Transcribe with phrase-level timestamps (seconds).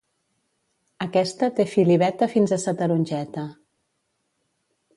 [1.05, 3.47] Aquesta té fil i veta fins a sa tarongeta.